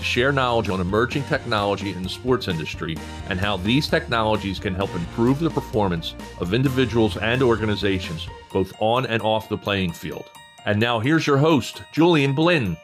[0.00, 2.96] to share knowledge on emerging technology in the sports industry
[3.28, 9.04] and how these technologies can help improve the performance of individuals and organizations, both on
[9.06, 10.24] and off the playing field.
[10.64, 12.78] And now here's your host, Julien Blin.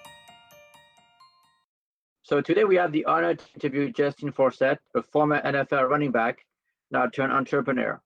[2.23, 6.45] So today we have the honor to interview Justin Forsett, a former NFL running back,
[6.91, 7.99] now turned entrepreneur.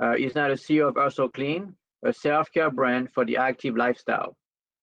[0.00, 4.36] Uh, he's now the CEO of Hustle Clean, a self-care brand for the active lifestyle.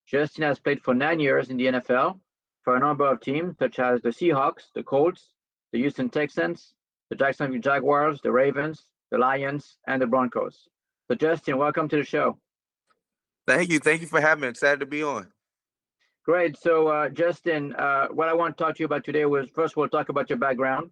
[0.07, 2.19] Justin has played for nine years in the NFL
[2.65, 5.29] for a number of teams such as the Seahawks, the Colts,
[5.71, 6.73] the Houston Texans,
[7.09, 10.67] the Jacksonville Jaguars, the Ravens, the Lions, and the Broncos.
[11.07, 12.38] So, Justin, welcome to the show.
[13.47, 13.80] Thank you.
[13.80, 14.47] Thank you for having me.
[14.47, 15.27] Excited to be on.
[16.25, 16.57] Great.
[16.57, 19.77] So, uh, Justin, uh, what I want to talk to you about today was first,
[19.77, 20.89] we'll talk about your background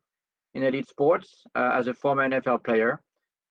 [0.54, 3.02] in elite sports uh, as a former NFL player.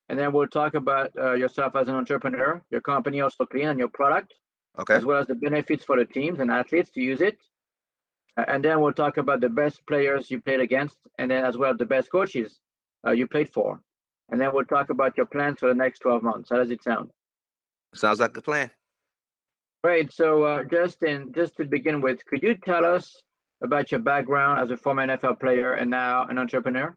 [0.08, 3.80] And then we'll talk about uh, yourself as an entrepreneur, your company Hustle Clean, and
[3.80, 4.32] your product,
[4.78, 4.94] okay.
[4.94, 7.38] as well as the benefits for the teams and athletes to use it
[8.36, 11.76] and then we'll talk about the best players you played against, and then as well
[11.76, 12.60] the best coaches
[13.06, 13.80] uh, you played for,
[14.30, 16.50] and then we'll talk about your plans for the next 12 months.
[16.50, 17.10] How does it sound?
[17.94, 18.70] Sounds like a plan.
[19.84, 20.12] Great.
[20.12, 23.20] So, uh, Justin, just to begin with, could you tell us
[23.62, 26.96] about your background as a former NFL player and now an entrepreneur?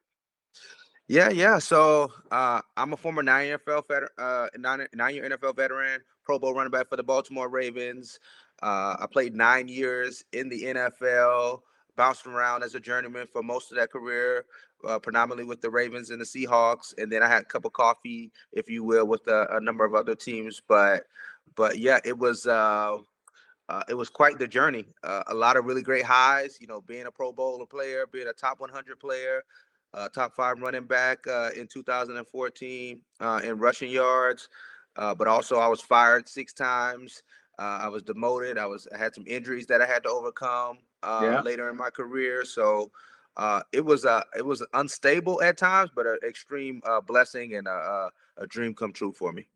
[1.08, 1.60] Yeah, yeah.
[1.60, 6.40] So uh, I'm a former nine NFL veteran, uh, nine, nine year NFL veteran, Pro
[6.40, 8.20] Bowl running back for the Baltimore Ravens.
[8.62, 11.62] Uh, I played nine years in the NFL,
[11.96, 14.46] bounced around as a journeyman for most of that career,
[14.88, 17.74] uh, predominantly with the Ravens and the Seahawks, and then I had a cup of
[17.74, 20.62] coffee, if you will, with a, a number of other teams.
[20.68, 21.04] But,
[21.56, 22.46] but yeah, it was.
[22.46, 22.98] Uh,
[23.68, 24.86] uh, it was quite the journey.
[25.04, 28.28] Uh, a lot of really great highs, you know, being a Pro Bowler player, being
[28.28, 29.44] a top 100 player,
[29.96, 34.50] uh, top five running back uh, in 2014 uh, in rushing yards.
[34.98, 37.24] Uh, but also, I was fired six times.
[37.58, 38.58] Uh, I was demoted.
[38.58, 41.42] I was I had some injuries that I had to overcome uh, yeah.
[41.42, 42.44] later in my career.
[42.46, 42.92] So
[43.38, 47.68] uh, it was uh, it was unstable at times, but an extreme uh, blessing and
[47.68, 49.48] a, a, dream come true for me.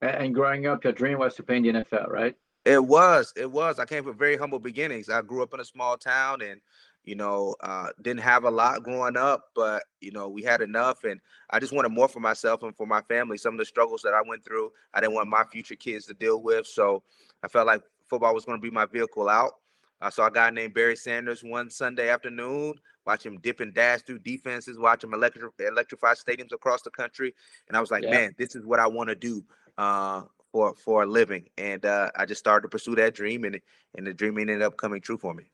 [0.00, 2.36] And growing up, your dream was to play in the NFL, right?
[2.64, 3.32] It was.
[3.36, 3.80] It was.
[3.80, 5.08] I came from very humble beginnings.
[5.08, 6.60] I grew up in a small town, and
[7.04, 11.04] you know, uh, didn't have a lot growing up, but you know, we had enough,
[11.04, 11.20] and
[11.50, 13.38] I just wanted more for myself and for my family.
[13.38, 16.14] Some of the struggles that I went through, I didn't want my future kids to
[16.14, 17.02] deal with, so
[17.42, 19.52] I felt like football was going to be my vehicle out.
[20.00, 22.74] I saw a guy named Barry Sanders one Sunday afternoon,
[23.06, 27.34] watch him dip and dash through defenses, watch him electri- electrify stadiums across the country,
[27.68, 28.10] and I was like, yeah.
[28.10, 29.44] man, this is what I want to do
[29.78, 31.48] uh, for for a living.
[31.58, 33.60] And uh, I just started to pursue that dream, and
[33.96, 35.51] and the dream ended up coming true for me.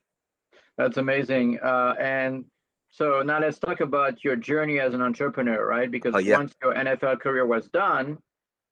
[0.79, 1.59] That's amazing.
[1.61, 2.45] Uh, and
[2.89, 5.91] so now let's talk about your journey as an entrepreneur, right?
[5.91, 6.37] Because oh, yeah.
[6.37, 8.19] once your NFL career was done,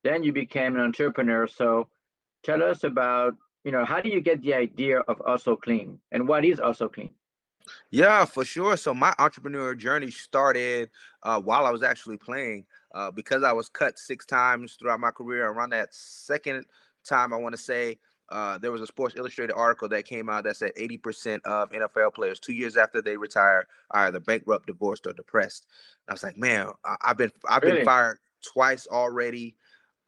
[0.05, 1.49] then you became an entrepreneur.
[1.49, 1.89] So
[2.45, 3.35] tell us about,
[3.65, 6.89] you know, how do you get the idea of Hustle Clean and what is Hustle
[6.89, 7.11] Clean?
[7.91, 8.77] Yeah, for sure.
[8.77, 10.91] So my entrepreneur journey started
[11.25, 15.11] uh, while I was actually playing uh, because I was cut six times throughout my
[15.11, 15.49] career.
[15.49, 16.65] Around that second
[17.05, 17.99] time, I want to say
[18.29, 22.15] uh, there was a Sports Illustrated article that came out that said 80% of NFL
[22.15, 25.67] players, two years after they retire, are either bankrupt, divorced, or depressed.
[26.07, 27.77] And I was like, man, I, have been I've really?
[27.77, 29.55] been fired twice already.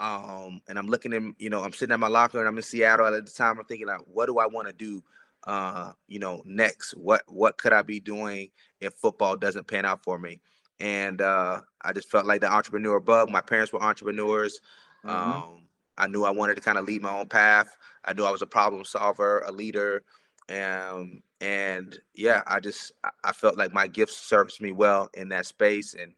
[0.01, 2.63] Um, and I'm looking in, you know, I'm sitting at my locker and I'm in
[2.63, 3.59] Seattle at the time.
[3.59, 5.03] I'm thinking like, what do I want to do?
[5.47, 10.03] Uh, you know, next, what what could I be doing if football doesn't pan out
[10.03, 10.41] for me?
[10.81, 13.31] And uh, I just felt like the entrepreneur bug.
[13.31, 14.61] My parents were entrepreneurs.
[15.05, 15.33] Mm-hmm.
[15.33, 15.68] Um,
[15.99, 17.77] I knew I wanted to kind of lead my own path.
[18.05, 20.03] I knew I was a problem solver, a leader,
[20.49, 22.93] and and yeah, I just
[23.25, 26.15] I felt like my gift served me well in that space, and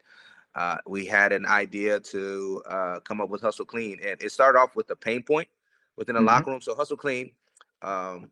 [0.54, 4.58] uh, we had an idea to uh, come up with Hustle Clean, and it started
[4.58, 5.48] off with a pain point
[5.96, 6.28] within the mm-hmm.
[6.28, 6.60] locker room.
[6.60, 7.30] So Hustle Clean,
[7.82, 8.30] um,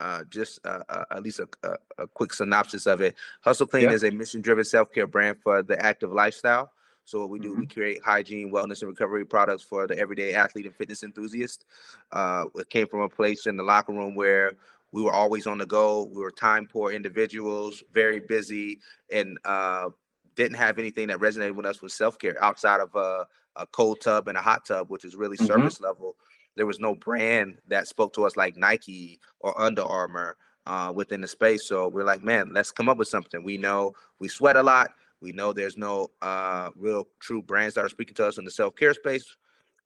[0.00, 3.16] uh, just uh, uh, at least a, a, a, quick synopsis of it.
[3.40, 3.92] Hustle Clean yeah.
[3.92, 6.70] is a mission-driven self-care brand for the active lifestyle.
[7.08, 7.60] So what we do, mm-hmm.
[7.60, 11.64] we create hygiene, wellness, and recovery products for the everyday athlete and fitness enthusiast.
[12.12, 14.52] Uh, it came from a place in the locker room where
[14.92, 16.10] we were always on the go.
[16.12, 19.88] We were time poor individuals, very busy, and uh,
[20.36, 23.26] didn't have anything that resonated with us with self care outside of a,
[23.56, 25.46] a, cold tub and a hot tub, which is really mm-hmm.
[25.46, 26.14] service level.
[26.56, 31.22] There was no brand that spoke to us like Nike or Under Armour uh, within
[31.22, 31.66] the space.
[31.66, 33.42] So we're like, man, let's come up with something.
[33.42, 34.90] We know we sweat a lot.
[35.20, 38.50] We know there's no uh, real true brands that are speaking to us in the
[38.50, 39.24] self care space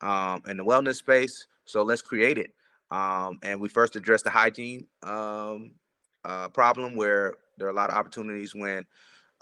[0.00, 1.46] um, and the wellness space.
[1.64, 2.52] So let's create it.
[2.90, 5.72] Um, and we first addressed the hygiene um,
[6.24, 8.84] uh, problem where there are a lot of opportunities when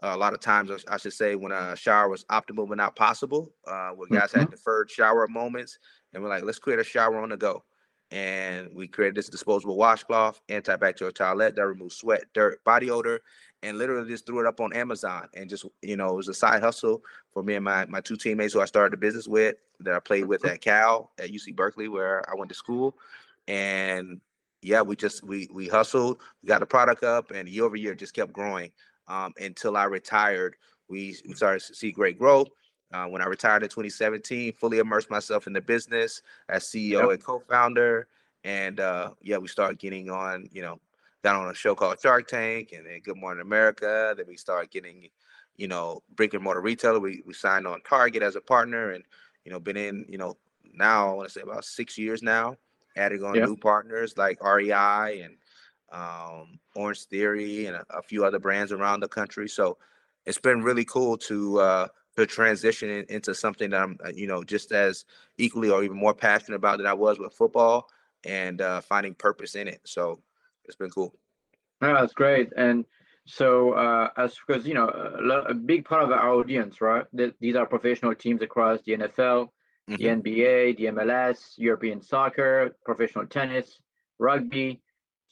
[0.02, 2.94] uh, a lot of times I should say when a shower was optimal but not
[2.94, 4.40] possible, uh, where guys mm-hmm.
[4.40, 5.78] had deferred shower moments,
[6.14, 7.64] and we're like, let's create a shower on the go
[8.10, 13.20] and we created this disposable washcloth, antibacterial towelette that removes sweat, dirt, body odor,
[13.62, 15.28] and literally just threw it up on Amazon.
[15.34, 17.02] And just you know, it was a side hustle
[17.32, 20.00] for me and my my two teammates who I started the business with that I
[20.00, 22.96] played with at Cal at UC Berkeley where I went to school,
[23.48, 24.20] and
[24.62, 27.94] yeah, we just we we hustled, we got the product up, and year over year
[27.94, 28.70] just kept growing
[29.08, 30.56] um, until I retired.
[30.88, 32.48] We, we started to see great growth.
[32.92, 37.10] Uh, when I retired in 2017, fully immersed myself in the business as CEO yep.
[37.10, 38.08] and co-founder.
[38.42, 40.80] And uh, yeah, we started getting on, you know,
[41.22, 44.14] got on a show called Shark Tank and then Good Morning America.
[44.16, 45.08] Then we started getting,
[45.56, 47.00] you know, brick and mortar retailer.
[47.00, 49.04] We, we signed on Target as a partner and,
[49.44, 50.36] you know, been in, you know,
[50.72, 52.56] now I want to say about six years now,
[52.96, 53.48] adding on yep.
[53.48, 55.36] new partners like REI and
[55.92, 59.48] um, Orange Theory and a, a, few other brands around the country.
[59.48, 59.76] So
[60.24, 64.44] it's been really cool to, uh, to transition into something that I'm, uh, you know,
[64.44, 65.04] just as
[65.36, 67.88] equally or even more passionate about than I was with football
[68.24, 69.80] and uh, finding purpose in it.
[69.84, 70.20] So
[70.70, 71.12] it's been cool.
[71.80, 72.50] No, that's great.
[72.56, 72.84] And
[73.26, 77.04] so, uh, as because you know, a, a, big part of our audience, right?
[77.40, 79.48] these are professional teams across the NFL,
[79.88, 79.94] mm-hmm.
[79.94, 83.78] the NBA, the MLS, European soccer, professional tennis,
[84.18, 84.80] rugby.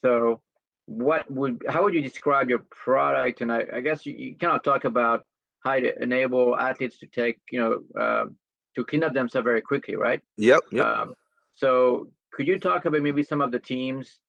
[0.01, 0.41] So,
[0.87, 3.41] what would how would you describe your product?
[3.41, 5.25] And I, I guess you, you of talk about
[5.65, 8.27] how to enable athletes to take, you know, uh,
[8.77, 10.21] to clean up themselves very quickly, right?
[10.37, 10.61] Yep.
[10.71, 10.87] yep.
[10.87, 11.15] Um,
[11.55, 14.21] so could you talk about maybe some of the teams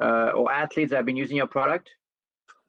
[0.00, 1.90] uh, or athletes that have been using your product?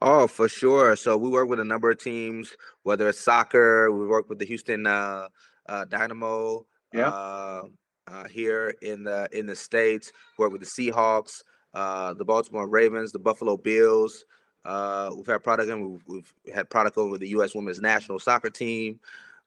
[0.01, 0.95] Oh, for sure.
[0.95, 4.45] So we work with a number of teams, whether it's soccer, we work with the
[4.45, 5.27] Houston uh,
[5.67, 6.65] uh, Dynamo.
[6.93, 7.09] Yeah.
[7.09, 7.63] Uh,
[8.07, 11.41] uh, here in the in the states, work with the Seahawks,
[11.73, 14.25] uh, the Baltimore Ravens, the Buffalo Bills,
[14.65, 17.53] uh, we've had product and we've, we've, had product over the U.S.
[17.53, 18.99] Women's National Soccer Team.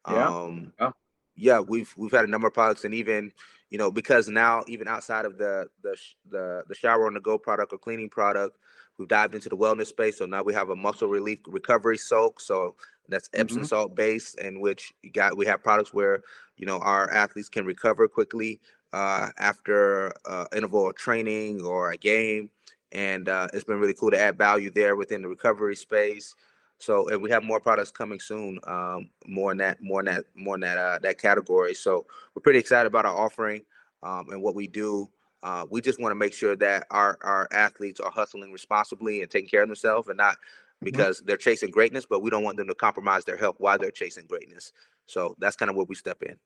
[0.09, 0.29] Yeah.
[0.29, 0.91] Um, yeah.
[1.37, 3.33] yeah, we've we've had a number of products, and even
[3.71, 5.97] you know because now even outside of the the
[6.31, 8.59] the, the shower on the go product or cleaning product,
[8.99, 10.19] we've dived into the wellness space.
[10.19, 12.41] So now we have a muscle relief recovery soak.
[12.41, 12.75] So
[13.09, 13.67] that's Epsom mm-hmm.
[13.67, 16.23] salt based, in which you got we have products where
[16.57, 18.61] you know our athletes can recover quickly
[18.93, 22.51] uh, after uh, interval training or a game
[22.93, 26.35] and uh, it's been really cool to add value there within the recovery space.
[26.79, 30.25] So, and we have more products coming soon, um, more in that, more in that,
[30.35, 31.75] more in that uh, that category.
[31.75, 33.63] So, we're pretty excited about our offering
[34.03, 35.09] um, and what we do.
[35.43, 39.31] Uh, we just want to make sure that our our athletes are hustling responsibly and
[39.31, 40.85] taking care of themselves, and not mm-hmm.
[40.85, 43.91] because they're chasing greatness, but we don't want them to compromise their health while they're
[43.91, 44.73] chasing greatness.
[45.07, 46.37] So that's kind of where we step in.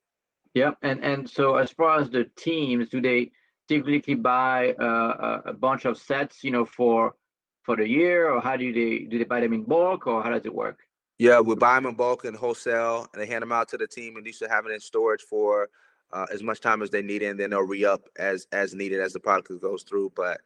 [0.54, 3.32] Yeah, and and so as far as the teams, do they
[3.68, 7.14] typically buy uh, a bunch of sets, you know, for
[7.62, 10.30] for the year, or how do they do they buy them in bulk, or how
[10.30, 10.80] does it work?
[11.18, 13.86] Yeah, we buy them in bulk and wholesale, and they hand them out to the
[13.86, 15.68] team, and they should have it in storage for
[16.12, 18.74] uh, as much time as they need it, and then they'll re up as as
[18.74, 20.12] needed as the product goes through.
[20.16, 20.40] But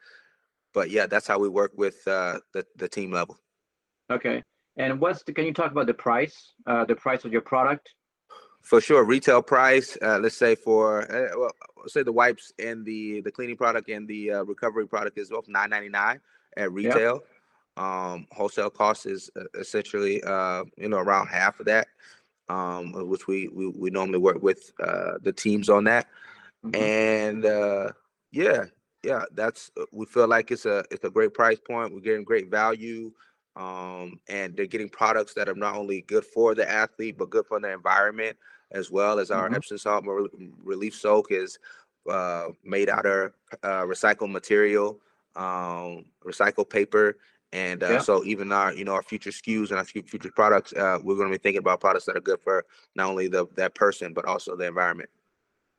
[0.74, 3.38] but yeah, that's how we work with uh, the the team level.
[4.10, 4.42] Okay,
[4.76, 5.32] and what's the?
[5.32, 6.52] Can you talk about the price?
[6.66, 7.90] Uh, the price of your product?
[8.62, 11.52] for sure retail price uh, let's say for uh, well,
[11.86, 15.46] say the wipes and the the cleaning product and the uh, recovery product is both
[15.46, 16.18] 9.99
[16.56, 17.22] at retail
[17.76, 17.84] yep.
[17.84, 21.88] um, wholesale cost is uh, essentially uh, you know around half of that
[22.48, 26.06] um, which we, we we normally work with uh, the teams on that
[26.64, 26.80] mm-hmm.
[26.82, 27.92] and
[28.32, 28.64] yeah
[29.02, 32.50] yeah that's we feel like it's a it's a great price point we're getting great
[32.50, 33.12] value
[33.56, 37.46] um, and they're getting products that are not only good for the athlete but good
[37.46, 38.36] for the environment
[38.72, 39.56] as well as our mm-hmm.
[39.56, 40.04] Epsom salt
[40.64, 41.58] relief soak is
[42.10, 43.32] uh, made out of
[43.62, 45.00] uh, recycled material,
[45.36, 47.18] um, recycled paper,
[47.52, 47.98] and uh, yeah.
[47.98, 51.30] so even our you know our future SKUs and our future products, uh, we're going
[51.30, 52.64] to be thinking about products that are good for
[52.94, 55.10] not only the that person but also the environment.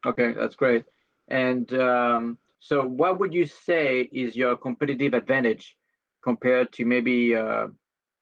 [0.05, 0.85] Okay, that's great.
[1.27, 5.75] And um, so, what would you say is your competitive advantage
[6.23, 7.67] compared to maybe uh,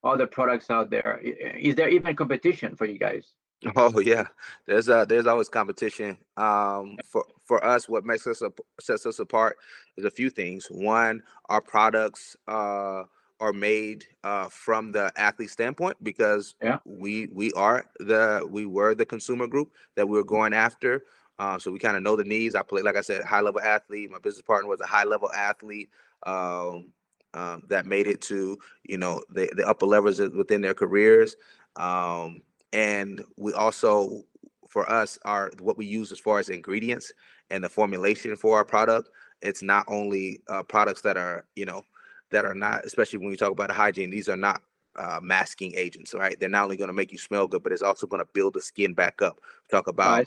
[0.04, 1.22] other products out there?
[1.60, 3.34] Is there even competition for you guys?
[3.75, 4.27] Oh yeah,
[4.65, 6.17] there's uh there's always competition.
[6.38, 8.41] Um, for for us, what makes us
[8.79, 9.57] sets us apart
[9.98, 10.67] is a few things.
[10.69, 13.03] One, our products uh
[13.41, 16.79] are made uh from the athlete standpoint because yeah.
[16.86, 21.03] we we are the we were the consumer group that we were going after.
[21.38, 22.55] Uh, so we kind of know the needs.
[22.55, 24.10] I play, like I said, high level athlete.
[24.10, 25.89] My business partner was a high level athlete.
[26.25, 26.93] Um,
[27.36, 31.36] um, that made it to you know the, the upper levels within their careers.
[31.75, 32.41] Um,
[32.75, 34.24] and we also,
[34.70, 37.13] for us, are what we use as far as ingredients
[37.50, 39.10] and the formulation for our product.
[39.41, 41.84] It's not only uh, products that are you know
[42.32, 44.10] that are not, especially when we talk about hygiene.
[44.10, 44.62] These are not
[44.98, 46.38] uh, masking agents, right?
[46.38, 48.55] They're not only going to make you smell good, but it's also going to build
[48.55, 49.39] the skin back up.
[49.72, 50.25] Talk about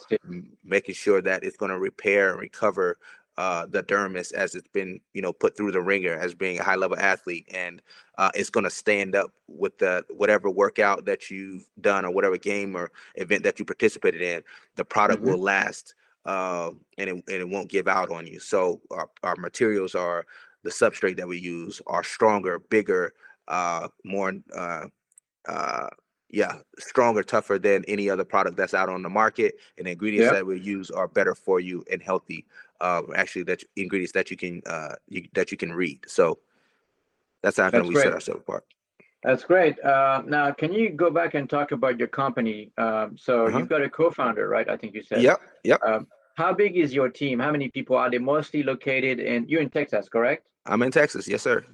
[0.64, 2.96] making sure that it's going to repair and recover
[3.38, 6.64] uh, the dermis as it's been, you know, put through the ringer as being a
[6.64, 7.80] high level athlete, and
[8.18, 12.36] uh, it's going to stand up with the whatever workout that you've done or whatever
[12.36, 14.42] game or event that you participated in.
[14.74, 15.30] The product mm-hmm.
[15.30, 15.94] will last,
[16.26, 18.40] uh, and it and it won't give out on you.
[18.40, 20.26] So our, our materials are
[20.64, 23.14] the substrate that we use are stronger, bigger,
[23.46, 24.86] uh, more uh,
[25.46, 25.88] uh,
[26.30, 29.54] yeah, stronger, tougher than any other product that's out on the market.
[29.78, 30.34] And the ingredients yep.
[30.34, 32.44] that we use are better for you and healthy.
[32.80, 36.00] Uh, actually, that ingredients that you can uh, you, that you can read.
[36.06, 36.38] So
[37.42, 38.04] that's how that's we great.
[38.04, 38.64] set ourselves apart.
[39.24, 39.82] That's great.
[39.84, 42.70] Uh, now, can you go back and talk about your company?
[42.78, 43.58] Um, so uh-huh.
[43.58, 44.68] you've got a co-founder, right?
[44.68, 45.22] I think you said.
[45.22, 45.40] Yep.
[45.64, 45.82] Yep.
[45.82, 46.06] Um,
[46.36, 47.40] how big is your team?
[47.40, 48.18] How many people are they?
[48.18, 50.46] Mostly located in you're in Texas, correct?
[50.66, 51.26] I'm in Texas.
[51.26, 51.64] Yes, sir.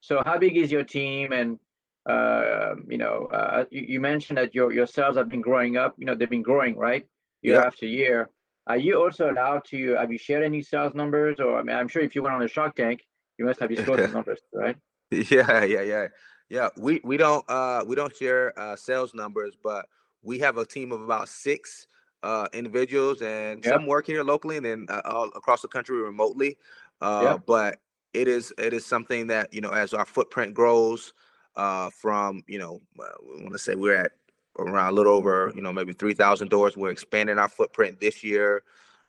[0.00, 1.32] So how big is your team?
[1.32, 1.58] And
[2.04, 5.94] uh, you know, uh, you, you, mentioned that your your sales have been growing up.
[5.98, 7.06] You know, they've been growing, right,
[7.42, 7.66] year yeah.
[7.66, 8.30] after year.
[8.66, 9.94] Are you also allowed to?
[9.94, 11.38] Have you shared any sales numbers?
[11.38, 13.04] Or I mean, I'm sure if you went on a Shark Tank,
[13.38, 14.76] you must have disclosed those numbers, right?
[15.10, 16.08] Yeah, yeah, yeah,
[16.48, 16.68] yeah.
[16.76, 19.86] We we don't uh we don't share uh sales numbers, but
[20.22, 21.86] we have a team of about six
[22.24, 23.74] uh individuals, and yep.
[23.74, 26.56] some work here locally, and then uh, all across the country remotely.
[27.00, 27.42] Uh, yep.
[27.46, 27.78] But
[28.14, 31.12] it is it is something that you know as our footprint grows
[31.54, 34.12] uh, from you know we want to say we're at
[34.58, 36.76] around a little over you know maybe 3000 doors.
[36.76, 38.62] We're expanding our footprint this year.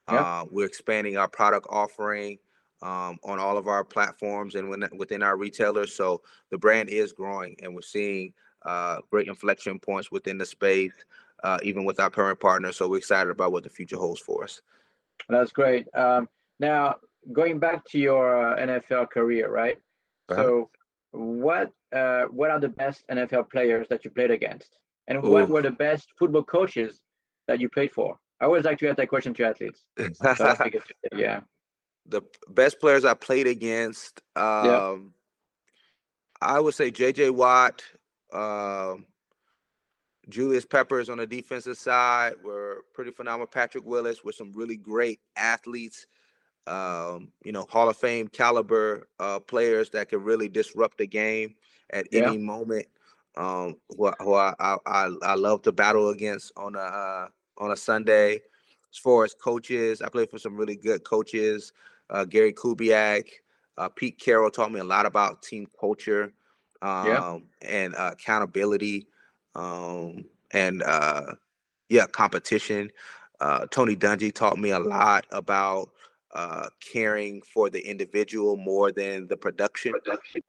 [0.10, 0.22] Yeah.
[0.22, 2.38] uh, we're expanding our product offering
[2.82, 5.94] um, on all of our platforms and within our retailers.
[5.94, 8.34] So the brand is growing and we're seeing
[8.66, 10.94] uh, great inflection points within the space
[11.44, 14.44] uh, even with our current partners so we're excited about what the future holds for
[14.44, 14.62] us.
[15.30, 15.88] That's great.
[15.94, 16.96] Um, now
[17.34, 19.78] going back to your uh, NFL career, right?
[20.30, 20.44] Uh-huh.
[20.44, 20.70] So,
[21.12, 24.78] what uh, what are the best NFL players that you played against,
[25.08, 25.30] and Ooh.
[25.30, 27.00] what were the best football coaches
[27.48, 28.18] that you played for?
[28.40, 29.84] I always like to ask that question to athletes.
[30.36, 30.56] So
[31.16, 31.42] yeah.
[32.10, 34.96] The best players I played against, um, yeah.
[36.42, 37.32] I would say J.J.
[37.32, 37.84] Watt,
[38.32, 39.06] um,
[40.30, 43.48] Julius Peppers on the defensive side were pretty phenomenal.
[43.48, 46.06] Patrick Willis with some really great athletes
[46.68, 51.56] um, you know, Hall of Fame caliber uh, players that can really disrupt the game
[51.92, 52.28] at yeah.
[52.28, 52.88] any moment.
[53.38, 57.28] Um, who, who I, I, I love to battle against on a uh,
[57.60, 58.42] on a Sunday.
[58.92, 61.72] As far as coaches, I played for some really good coaches.
[62.10, 63.30] Uh, Gary Kubiak,
[63.78, 66.34] uh, Pete Carroll taught me a lot about team culture
[66.82, 67.38] um, yeah.
[67.62, 69.08] and uh, accountability
[69.56, 71.34] um, and uh,
[71.90, 72.90] yeah, competition.
[73.40, 75.90] Uh, Tony Dungy taught me a lot about
[76.34, 79.94] uh, caring for the individual more than the production,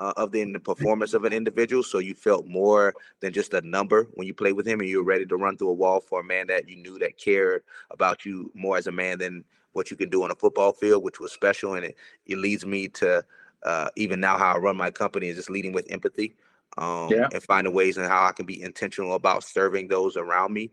[0.00, 1.82] uh, of the, the, performance of an individual.
[1.82, 4.98] So you felt more than just a number when you played with him, and you
[4.98, 7.62] were ready to run through a wall for a man that you knew that cared
[7.90, 11.04] about you more as a man than what you can do on a football field,
[11.04, 11.74] which was special.
[11.74, 13.24] And it, it leads me to
[13.62, 16.34] uh, even now how I run my company is just leading with empathy
[16.76, 17.28] um, yeah.
[17.32, 20.70] and finding ways and how I can be intentional about serving those around me.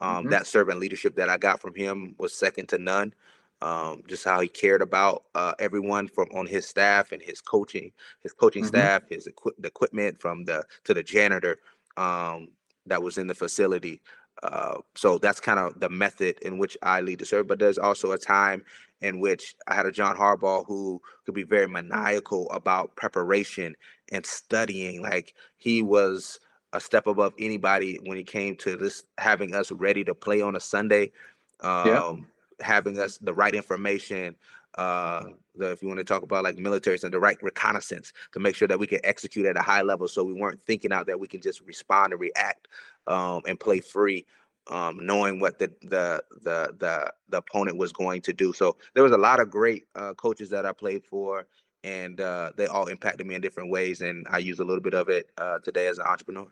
[0.00, 0.30] Um, mm-hmm.
[0.30, 3.14] That servant leadership that I got from him was second to none
[3.62, 7.92] um, just how he cared about uh, everyone from on his staff and his coaching,
[8.20, 8.76] his coaching mm-hmm.
[8.76, 11.58] staff, his equi- the equipment from the to the janitor
[11.96, 12.48] um,
[12.86, 14.02] that was in the facility.
[14.42, 17.46] Uh, so that's kind of the method in which I lead the service.
[17.46, 18.64] But there's also a time
[19.00, 23.76] in which I had a John Harbaugh who could be very maniacal about preparation
[24.10, 25.02] and studying.
[25.02, 26.40] Like he was
[26.72, 30.56] a step above anybody when it came to this having us ready to play on
[30.56, 31.12] a Sunday.
[31.60, 32.14] Um, yeah
[32.62, 34.34] having us the right information
[34.78, 35.24] uh
[35.56, 38.56] the, if you want to talk about like militaries and the right reconnaissance to make
[38.56, 41.20] sure that we can execute at a high level so we weren't thinking out that
[41.20, 42.68] we can just respond and react
[43.06, 44.24] um and play free
[44.68, 48.52] um knowing what the the the the, the opponent was going to do.
[48.52, 51.46] So there was a lot of great uh, coaches that i played for
[51.84, 54.94] and uh, they all impacted me in different ways and i use a little bit
[54.94, 56.46] of it uh, today as an entrepreneur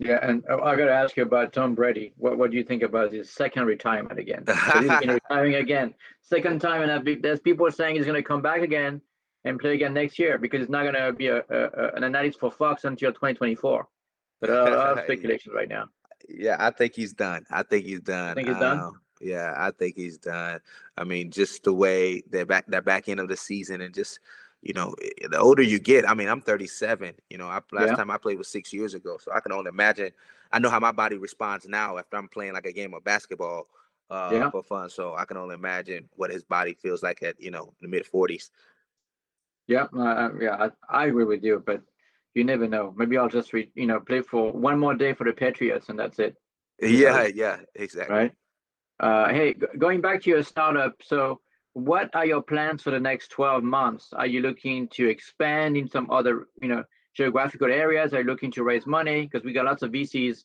[0.00, 2.14] yeah, and oh, I got to ask you about Tom Brady.
[2.16, 4.44] What what do you think about his second retirement again?
[5.04, 9.02] Retiring again, second time, and there's people saying he's going to come back again
[9.44, 12.40] and play again next year because it's not going to be a, a, an analyst
[12.40, 13.86] for Fox until 2024.
[14.40, 15.88] But a lot of speculation right now.
[16.28, 17.44] Yeah, I think he's done.
[17.50, 18.30] I think he's done.
[18.30, 18.80] I think he's done.
[18.80, 20.60] Um, yeah, I think he's done.
[20.96, 24.18] I mean, just the way that back that back end of the season and just
[24.62, 27.14] you know, eh, the older you get, I mean, I'm 37.
[27.30, 27.96] You know, I, last Yeah.
[27.96, 30.10] time I played was six years ago, so I can only imagine.
[30.52, 33.68] I know how my body responds now after I'm playing like a game of basketball
[34.10, 34.50] uh, Yeah.
[34.50, 34.90] for fun.
[34.90, 38.04] So I can only imagine what his body feels like at you know the mid
[38.04, 38.50] 40s.
[39.66, 40.56] Yeah, uh, yeah,
[40.90, 41.80] I, I agree with you, but
[42.34, 42.92] you never know.
[42.96, 45.98] Maybe I'll just re, you know play for one more day for the Patriots and
[45.98, 46.36] that's it,
[46.80, 48.14] Yeah, yeah, exactly.
[48.14, 48.32] right?
[48.98, 51.40] Uh, hey, g- going back to your startup, so
[51.74, 54.12] what are your plans for the next 12 months?
[54.12, 56.84] Are you looking to expand in some other you know
[57.14, 58.12] geographical areas?
[58.12, 59.22] Are you looking to raise money?
[59.22, 60.44] Because we got lots of VCs,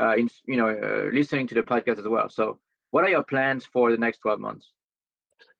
[0.00, 2.28] uh, in you know uh, listening to the podcast as well.
[2.28, 2.58] So
[2.90, 4.72] what are your plans for the next 12 months?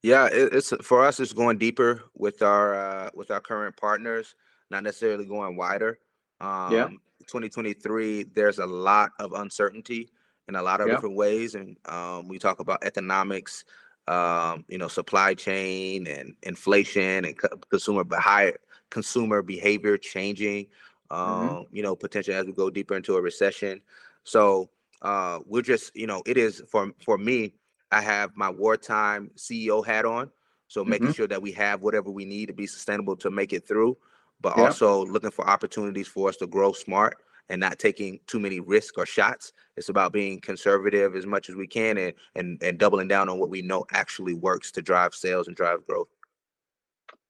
[0.02, 1.20] Yeah, it, it's for us.
[1.20, 4.34] It's going deeper with our uh, with our current partners,
[4.70, 5.98] not necessarily going wider.
[6.40, 10.10] Um, 2023, there's a lot of uncertainty
[10.48, 10.94] in a lot of Yeah.
[10.94, 13.64] different ways, and um, we talk about economics,
[14.08, 18.58] um, you know, supply chain and inflation and co- consumer behavior,
[18.90, 20.66] consumer behavior changing.
[21.10, 23.80] Um, You know, potentially as we go deeper into a recession.
[24.24, 24.70] So
[25.02, 27.54] uh, we're just, you know, it is for for me.
[27.90, 30.30] I have my wartime CEO hat on.
[30.68, 33.66] So making sure that we have whatever we need to be sustainable to make it
[33.66, 33.96] through,
[34.40, 34.64] but Yeah.
[34.64, 37.16] also looking for opportunities for us to grow smart
[37.48, 39.52] and not taking too many risks or shots.
[39.76, 43.38] It's about being conservative as much as we can and and, and doubling down on
[43.38, 46.08] what we know actually works to drive sales and drive growth.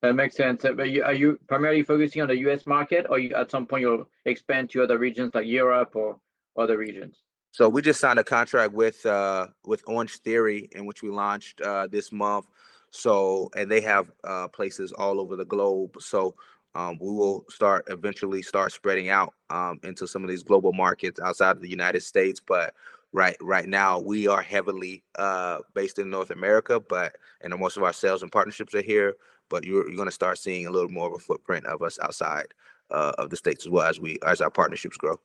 [0.02, 0.64] That makes sense.
[0.64, 2.66] Uh, But you, are you primarily focusing on the U.S.
[2.66, 6.18] market, or you, at some point you'll expand to other regions like Europe or
[6.56, 7.16] other regions?
[7.50, 11.60] So we just signed a contract with uh with Orange Theory in which we launched
[11.60, 12.46] uh this month.
[12.90, 15.96] So and they have uh places all over the globe.
[16.00, 16.34] So
[16.78, 21.20] um we will start eventually start spreading out um into some of these global markets
[21.20, 22.40] outside of the United States.
[22.40, 22.74] But
[23.12, 27.82] right right now we are heavily uh based in North America, but and most of
[27.82, 29.14] our sales and partnerships are here.
[29.50, 32.54] But you're you're gonna start seeing a little more of a footprint of us outside
[32.90, 35.18] uh, of the states as well as we as our partnerships grow.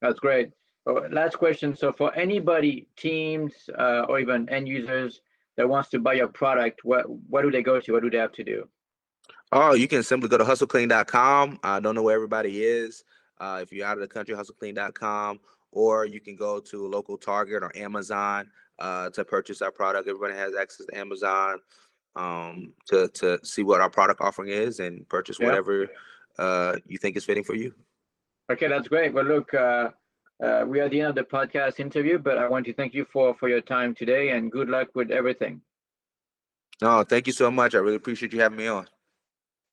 [0.00, 0.50] That's great.
[0.86, 1.76] Oh, last question.
[1.76, 5.20] So for anybody, teams, uh, or even end users
[5.56, 7.92] that wants to buy your product, what what do they go to?
[7.92, 8.68] What do they have to do?
[9.52, 11.60] Oh, you can simply go to hustleclean.com.
[11.62, 13.04] I don't know where everybody is.
[13.40, 15.40] Uh, if you're out of the country, hustleclean.com,
[15.72, 20.08] or you can go to local Target or Amazon uh, to purchase our product.
[20.08, 21.60] Everybody has access to Amazon
[22.16, 25.46] um, to to see what our product offering is and purchase Yeah.
[25.46, 25.88] whatever
[26.38, 27.74] uh, you think is fitting for you.
[28.50, 29.12] Okay, that's great.
[29.14, 29.90] Well, look, uh,
[30.42, 32.92] uh, we are at the end of the podcast interview, but I want to thank
[32.92, 35.60] you for for your time today and good luck with everything.
[36.82, 37.74] No, thank you so much.
[37.74, 38.86] I really appreciate you having me on.